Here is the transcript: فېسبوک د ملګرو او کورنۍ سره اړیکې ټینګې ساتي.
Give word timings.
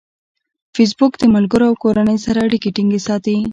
فېسبوک 0.75 1.13
د 1.19 1.23
ملګرو 1.35 1.65
او 1.69 1.75
کورنۍ 1.83 2.17
سره 2.25 2.39
اړیکې 2.47 2.69
ټینګې 2.75 2.99
ساتي. 3.07 3.37